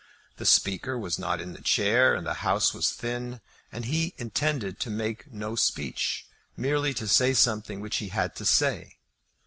The 0.37 0.47
Speaker 0.47 0.97
was 0.97 1.19
not 1.19 1.39
in 1.39 1.53
the 1.53 1.61
chair, 1.61 2.15
and 2.15 2.25
the 2.25 2.33
House 2.41 2.73
was 2.73 2.89
thin, 2.91 3.39
and 3.71 3.85
he 3.85 4.15
intended 4.17 4.79
to 4.79 4.89
make 4.89 5.31
no 5.31 5.55
speech, 5.55 6.25
merely 6.57 6.91
to 6.95 7.07
say 7.07 7.33
something 7.35 7.81
which 7.81 7.97
he 7.97 8.07
had 8.07 8.35
to 8.37 8.43
say. 8.45 8.97